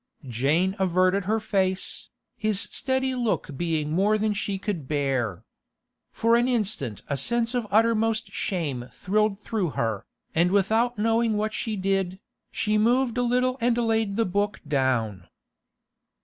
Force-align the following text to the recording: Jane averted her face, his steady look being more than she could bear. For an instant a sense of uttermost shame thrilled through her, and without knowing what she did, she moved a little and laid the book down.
Jane 0.27 0.75
averted 0.79 1.25
her 1.25 1.39
face, 1.39 2.09
his 2.35 2.59
steady 2.61 3.13
look 3.13 3.55
being 3.55 3.91
more 3.91 4.17
than 4.17 4.33
she 4.33 4.57
could 4.57 4.87
bear. 4.87 5.43
For 6.11 6.35
an 6.35 6.47
instant 6.47 7.03
a 7.07 7.15
sense 7.15 7.53
of 7.53 7.67
uttermost 7.69 8.31
shame 8.31 8.89
thrilled 8.91 9.39
through 9.39 9.69
her, 9.77 10.07
and 10.33 10.49
without 10.51 10.97
knowing 10.97 11.37
what 11.37 11.53
she 11.53 11.75
did, 11.75 12.19
she 12.51 12.79
moved 12.79 13.15
a 13.15 13.21
little 13.21 13.59
and 13.61 13.77
laid 13.77 14.15
the 14.15 14.25
book 14.25 14.59
down. 14.67 15.27